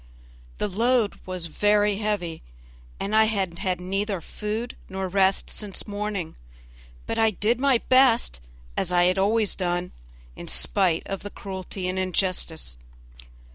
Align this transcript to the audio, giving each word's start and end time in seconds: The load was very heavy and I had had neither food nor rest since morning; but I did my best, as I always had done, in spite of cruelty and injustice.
The 0.57 0.67
load 0.67 1.19
was 1.27 1.45
very 1.45 1.97
heavy 1.97 2.41
and 2.99 3.15
I 3.15 3.25
had 3.25 3.59
had 3.59 3.79
neither 3.79 4.19
food 4.19 4.75
nor 4.89 5.07
rest 5.07 5.47
since 5.51 5.87
morning; 5.87 6.35
but 7.05 7.19
I 7.19 7.29
did 7.29 7.59
my 7.59 7.77
best, 7.87 8.41
as 8.75 8.91
I 8.91 9.11
always 9.13 9.51
had 9.51 9.59
done, 9.59 9.91
in 10.35 10.47
spite 10.47 11.03
of 11.05 11.21
cruelty 11.35 11.87
and 11.87 11.99
injustice. 11.99 12.77